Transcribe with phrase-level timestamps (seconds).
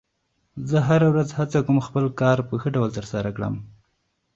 [0.69, 3.55] زه هره ورځ هڅه کوم خپل کار په ښه ډول ترسره کړم